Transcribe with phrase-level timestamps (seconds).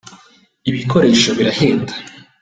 [0.69, 1.93] ibikoresho birahenda.